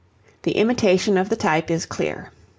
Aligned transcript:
The 0.41 0.53
imitation 0.53 1.15
of 1.15 1.29
the 1.29 1.35
type 1.35 1.69
is 1.69 1.85
clear. 1.85 2.31